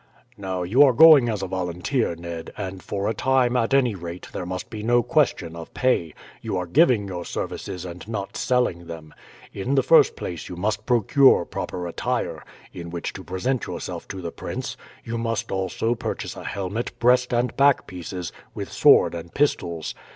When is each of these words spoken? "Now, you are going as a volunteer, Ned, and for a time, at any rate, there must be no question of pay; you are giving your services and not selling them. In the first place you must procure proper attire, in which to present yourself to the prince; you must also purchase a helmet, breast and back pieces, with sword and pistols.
"Now, 0.35 0.63
you 0.63 0.81
are 0.81 0.93
going 0.93 1.29
as 1.29 1.43
a 1.43 1.47
volunteer, 1.47 2.15
Ned, 2.15 2.51
and 2.57 2.81
for 2.81 3.07
a 3.07 3.13
time, 3.13 3.55
at 3.55 3.71
any 3.71 3.93
rate, 3.93 4.29
there 4.33 4.47
must 4.47 4.71
be 4.71 4.81
no 4.81 5.03
question 5.03 5.55
of 5.55 5.75
pay; 5.75 6.15
you 6.41 6.57
are 6.57 6.65
giving 6.65 7.07
your 7.07 7.23
services 7.23 7.85
and 7.85 8.07
not 8.07 8.35
selling 8.35 8.87
them. 8.87 9.13
In 9.53 9.75
the 9.75 9.83
first 9.83 10.15
place 10.15 10.49
you 10.49 10.55
must 10.55 10.87
procure 10.87 11.45
proper 11.45 11.85
attire, 11.87 12.43
in 12.73 12.89
which 12.89 13.13
to 13.13 13.23
present 13.23 13.67
yourself 13.67 14.07
to 14.07 14.23
the 14.23 14.31
prince; 14.31 14.75
you 15.03 15.19
must 15.19 15.51
also 15.51 15.93
purchase 15.93 16.35
a 16.35 16.45
helmet, 16.45 16.97
breast 16.97 17.31
and 17.31 17.55
back 17.55 17.85
pieces, 17.85 18.31
with 18.55 18.71
sword 18.71 19.13
and 19.13 19.35
pistols. 19.35 19.93